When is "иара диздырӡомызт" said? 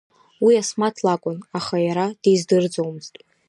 1.87-3.13